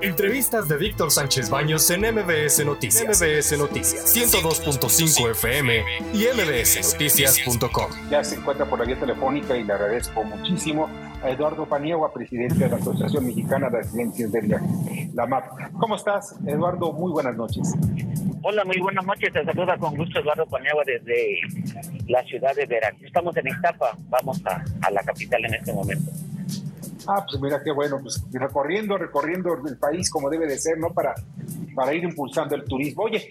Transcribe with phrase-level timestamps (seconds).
[0.00, 3.20] Entrevistas de Víctor Sánchez Baños en MBS Noticias.
[3.20, 5.82] MBS Noticias 102.5 FM
[6.14, 7.90] y mbsnoticias.com.
[8.08, 10.88] Ya se encuentra por la vía telefónica y le agradezco muchísimo
[11.22, 15.72] a Eduardo Paniagua, presidente de la Asociación Mexicana de Accidentes de Viaje, la MAP.
[15.80, 16.92] ¿Cómo estás, Eduardo?
[16.92, 17.74] Muy buenas noches.
[18.42, 19.32] Hola, muy buenas noches.
[19.32, 21.40] Te saluda con gusto Eduardo Paniagua desde
[22.06, 23.02] la ciudad de Veracruz.
[23.02, 26.12] Estamos en Iztapa, vamos a, a la capital en este momento.
[27.10, 30.92] Ah, pues mira qué bueno, pues recorriendo, recorriendo el país como debe de ser, ¿no?
[30.92, 31.14] Para,
[31.74, 33.04] para ir impulsando el turismo.
[33.04, 33.26] Oye,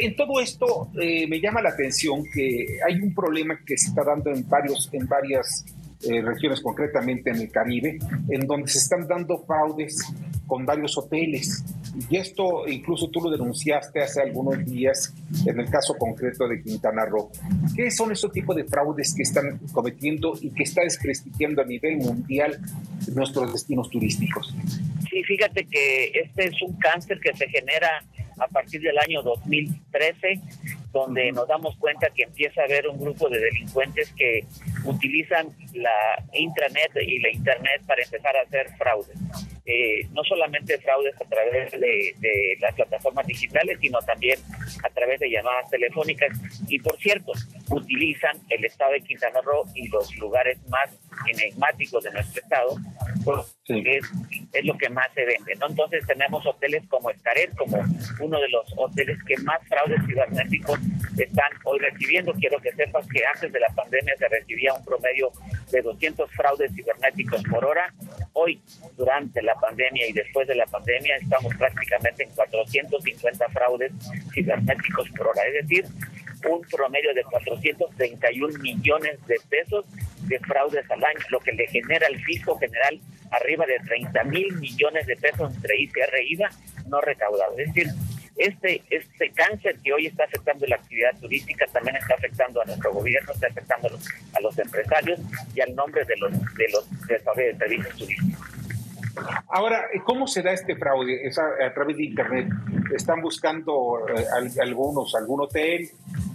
[0.00, 4.04] en todo esto eh, me llama la atención que hay un problema que se está
[4.04, 5.64] dando en varios, en varias
[6.02, 7.98] eh, regiones, concretamente en el Caribe,
[8.28, 10.04] en donde se están dando fraudes
[10.46, 11.64] con varios hoteles.
[12.10, 15.14] Y esto incluso tú lo denunciaste hace algunos días
[15.46, 17.30] en el caso concreto de Quintana Roo.
[17.74, 21.96] ¿Qué son esos tipos de fraudes que están cometiendo y que está desprestigiando a nivel
[21.96, 22.60] mundial
[23.14, 24.54] nuestros destinos turísticos?
[25.10, 28.04] Sí, fíjate que este es un cáncer que se genera
[28.38, 30.40] a partir del año 2013,
[30.92, 34.44] donde nos damos cuenta que empieza a haber un grupo de delincuentes que
[34.84, 39.16] utilizan la intranet y la internet para empezar a hacer fraudes.
[39.68, 44.38] Eh, no solamente fraudes a través de, las plataformas digitales, sino también
[44.84, 46.30] a través de llamadas telefónicas.
[46.68, 47.32] Y por cierto,
[47.70, 50.90] utilizan el estado de Quintana Roo y los lugares más
[51.28, 52.76] enigmáticos de nuestro estado,
[53.24, 54.04] porque es,
[54.64, 55.52] lo que más se vende.
[55.52, 57.82] Entonces tenemos hoteles como Escaret, como
[58.20, 60.78] uno de los hoteles que más fraudes cibernéticos
[61.18, 62.32] están hoy recibiendo.
[62.34, 65.30] Quiero que sepas que antes de la pandemia se recibía un promedio
[65.70, 67.92] de 200 fraudes cibernéticos por hora.
[68.32, 68.60] Hoy,
[68.96, 73.92] durante la pandemia y después de la pandemia, estamos prácticamente en 450 fraudes
[74.32, 75.42] cibernéticos por hora.
[75.46, 75.86] Es decir,
[76.48, 79.84] un promedio de 431 millones de pesos
[80.28, 84.56] de fraudes al año, lo que le genera al fisco general arriba de 30 mil
[84.56, 86.50] millones de pesos entre ICR e IVA
[86.88, 87.58] no recaudado.
[87.58, 87.88] Es decir,
[88.36, 92.92] este, este cáncer que hoy está afectando la actividad turística también está afectando a nuestro
[92.92, 93.88] gobierno, está afectando
[94.34, 95.20] a los, empresarios
[95.54, 98.56] y al nombre de los de los de servicios turísticos.
[99.48, 101.26] Ahora, ¿cómo se da este fraude?
[101.26, 102.48] ¿Es a, través de Internet?
[102.94, 104.26] ¿Están buscando eh,
[104.60, 105.88] algunos, algún hotel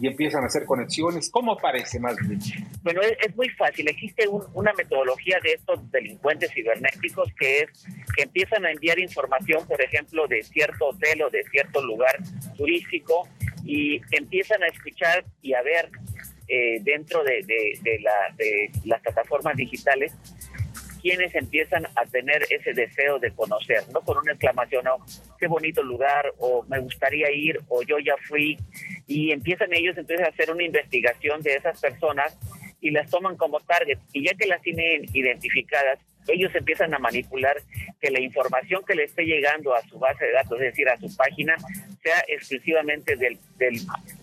[0.00, 1.30] y empiezan a hacer conexiones?
[1.30, 2.40] ¿Cómo aparece más bien?
[2.82, 3.88] Bueno, es, muy fácil.
[3.88, 9.80] Existe una metodología de estos delincuentes cibernéticos que es que empiezan a enviar información, por
[9.80, 12.16] ejemplo, de cierto hotel o de cierto lugar
[12.56, 13.28] turístico
[13.64, 15.90] y empiezan a escuchar y a ver
[16.48, 17.40] eh, dentro de,
[18.00, 20.12] la, de las plataformas digitales
[21.04, 24.00] quienes empiezan a tener ese deseo de conocer, ¿no?
[24.00, 25.04] Con una exclamación, oh,
[25.38, 28.56] qué bonito lugar, o me gustaría ir, o yo ya fui,
[29.06, 32.34] y empiezan ellos entonces a hacer una investigación de esas personas
[32.80, 35.98] y las toman como target, y ya que las tienen identificadas,
[36.28, 37.56] ellos empiezan a manipular
[38.00, 40.98] que la información que le esté llegando a su base de datos, es decir, a
[40.98, 41.56] su página,
[42.02, 43.38] sea exclusivamente del,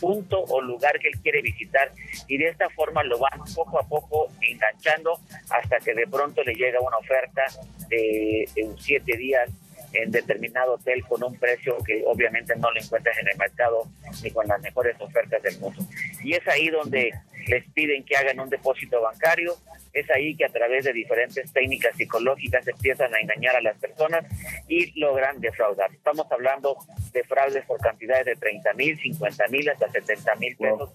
[0.00, 1.92] punto o lugar que él quiere visitar
[2.26, 5.18] y de esta forma lo van poco a poco enganchando
[5.50, 7.44] hasta que de pronto le llega una oferta
[7.88, 9.50] de, de siete días
[9.92, 13.88] en determinado hotel con un precio que obviamente no lo encuentras en el mercado
[14.22, 15.82] ni con las mejores ofertas del mundo.
[16.22, 17.12] Y es ahí donde
[17.46, 19.54] les piden que hagan un depósito bancario,
[19.96, 24.26] es ahí que a través de diferentes técnicas psicológicas empiezan a engañar a las personas
[24.68, 25.90] y logran defraudar.
[25.90, 26.76] Estamos hablando
[27.12, 30.90] de fraudes por cantidades de 30 mil, 50 mil, hasta 70 mil pesos.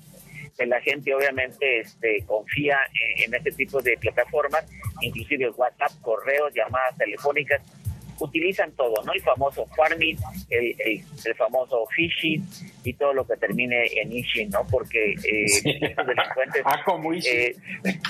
[0.55, 2.77] Que la gente obviamente este, confía
[3.17, 4.65] en, en este tipo de plataformas,
[5.01, 7.61] inclusive WhatsApp, correos, llamadas telefónicas,
[8.21, 9.13] utilizan todo, ¿no?
[9.13, 10.17] El famoso farming,
[10.49, 12.45] el, el, famoso phishing
[12.83, 14.65] y todo lo que termine en ishing, ¿no?
[14.69, 15.45] Porque eh,
[15.81, 16.61] estos delincuentes...
[16.65, 17.55] ah, como eh,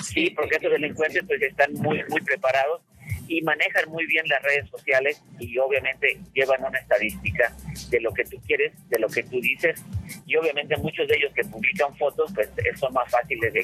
[0.02, 2.82] sí, porque estos delincuentes pues están muy, muy preparados
[3.26, 7.54] y manejan muy bien las redes sociales y obviamente llevan una estadística
[7.88, 9.82] de lo que tú quieres, de lo que tú dices
[10.26, 13.62] y obviamente muchos de ellos que publican fotos pues son más fáciles de,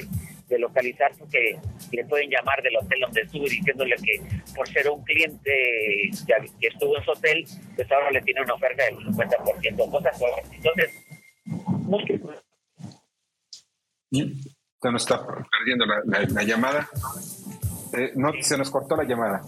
[0.49, 1.57] de localizar porque
[1.91, 4.19] le pueden llamar del hotel donde estuvo diciéndole que
[4.55, 5.51] por ser un cliente
[6.59, 10.91] que, estuvo en su hotel pues ahora le tiene una oferta del 50% cosas entonces
[14.81, 16.89] se nos está perdiendo la llamada.
[17.93, 19.41] Eh, no, se nos cortó la llamada.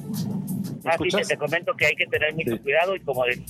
[0.85, 3.41] Ah, sí, te comento que hay que tener mucho cuidado y como de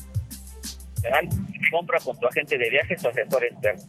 [1.71, 3.81] compra con tu agente de viajes o asesor externo.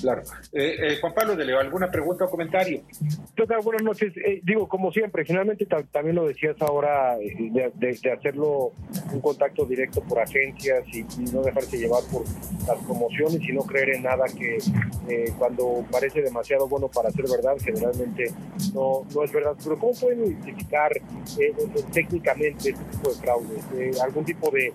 [0.00, 0.22] Claro.
[0.52, 2.82] Eh, eh, Juan Pablo Leo, ¿alguna pregunta o comentario?
[3.64, 4.12] Buenas noches.
[4.16, 8.72] Eh, digo, como siempre, generalmente también lo decías ahora, de, hacerlo
[9.12, 12.24] un contacto directo por agencias y, no dejarse llevar por
[12.66, 14.58] las promociones y no creer en nada que
[15.38, 18.32] cuando parece demasiado bueno para ser verdad, generalmente
[18.74, 19.54] no, no es verdad.
[19.62, 20.92] Pero ¿cómo pueden identificar
[21.92, 24.00] técnicamente este tipo de fraudes?
[24.00, 24.72] ¿Algún tipo de,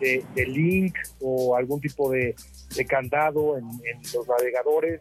[0.00, 2.34] de, link o algún tipo de,
[2.88, 3.66] candado en,
[4.14, 5.00] los navegadores.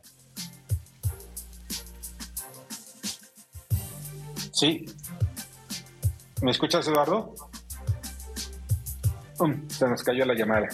[4.52, 4.86] Sí.
[6.42, 7.36] ¿Me escuchas, Eduardo?
[9.40, 10.68] Um, se nos cayó la llamada.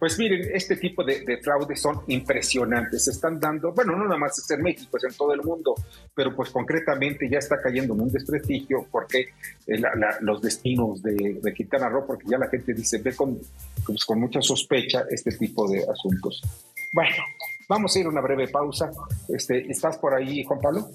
[0.00, 3.04] Pues miren, este tipo de, fraudes son impresionantes.
[3.04, 5.74] Se están dando, bueno, no nada más es en México, es en todo el mundo,
[6.14, 9.28] pero pues concretamente ya está cayendo en un desprestigio porque
[9.66, 9.82] eh,
[10.22, 13.38] los destinos de, de, Quintana Roo, porque ya la gente dice, ve con,
[13.84, 16.40] pues, con mucha sospecha este tipo de asuntos.
[16.94, 17.16] Bueno,
[17.68, 18.90] vamos a ir a una breve pausa.
[19.28, 20.88] Este, ¿Estás por ahí, Juan Pablo?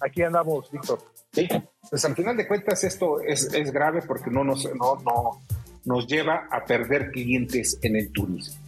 [0.00, 0.98] Aquí andamos, Víctor.
[1.30, 1.46] Sí,
[1.90, 5.42] pues al final de cuentas esto es, es grave porque no nos, no, no,
[5.84, 8.60] nos lleva a perder clientes en el turismo.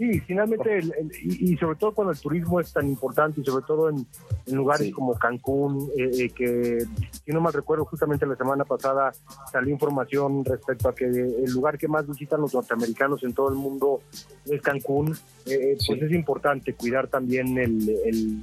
[0.00, 0.80] Sí, finalmente,
[1.22, 4.06] y, sobre todo cuando el turismo es tan importante y sobre todo en,
[4.46, 6.86] lugares como Cancún, eh, eh, que
[7.22, 9.12] si no mal recuerdo, justamente la semana pasada
[9.52, 13.56] salió información respecto a que el lugar que más visitan los norteamericanos en todo el
[13.56, 14.00] mundo
[14.46, 15.14] es Cancún,
[15.44, 18.42] eh, pues es importante cuidar también el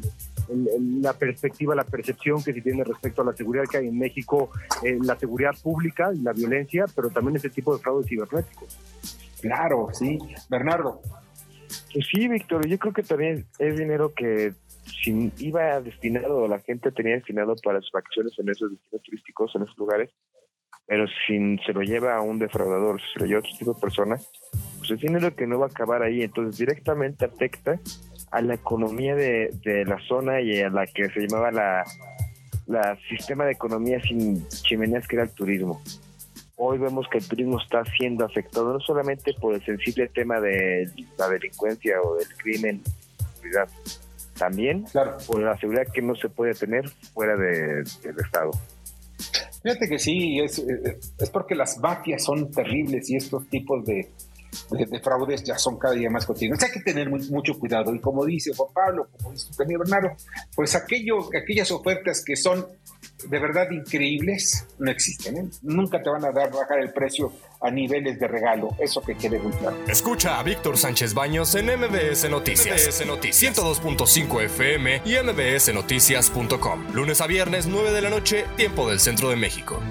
[0.50, 4.50] la perspectiva, la percepción que se tiene respecto a la seguridad que hay en México,
[4.84, 8.78] eh, la seguridad pública y la violencia, pero también ese tipo de fraudes cibernéticos.
[9.42, 10.18] Claro, sí.
[10.50, 11.02] Bernardo.
[11.94, 14.54] Pues sí, Víctor, yo creo que también es dinero que
[15.04, 19.64] si iba destinado, la gente tenía destinado para sus acciones en esos destinos turísticos, en
[19.64, 20.12] esos lugares,
[20.86, 23.74] pero si se lo lleva a un defraudador, si se lo lleva a otro tipo
[23.74, 24.18] de persona,
[24.88, 27.80] pues es dinero que no va a acabar ahí, entonces directamente afecta
[28.32, 31.84] a la economía de, la zona y a la que se llamaba la,
[32.68, 35.82] la sistema de economía sin chimeneas que era el turismo.
[36.56, 40.90] Hoy vemos que el turismo está siendo afectado no solamente por el sensible tema de
[41.18, 42.82] la delincuencia o del crimen,
[44.38, 44.86] también
[45.28, 47.86] por la seguridad que no se puede tener fuera del
[48.24, 48.52] Estado.
[49.62, 54.08] Fíjate que sí, es, es porque las mafias son terribles y estos tipos de,
[54.72, 56.62] de, fraudes ya son cada día más continuos.
[56.64, 57.94] Hay que tener mucho cuidado.
[57.94, 60.12] Y como dice Juan Pablo, como dice también Bernardo,
[60.56, 62.66] pues aquello, aquellas ofertas que son
[63.30, 65.38] de verdad increíbles no existen.
[65.38, 65.50] ¿eh?
[65.64, 68.70] Nunca te van a dar bajar el precio a niveles de regalo.
[68.80, 69.74] Eso que quiere buscar.
[69.88, 72.88] Escucha a Víctor Sánchez Baños en MBS Noticias.
[72.88, 76.94] MBS Noticias 102.5 FM y MBSNoticias.com.
[76.94, 79.82] Lunes a viernes, 9 de la noche, tiempo del centro de México.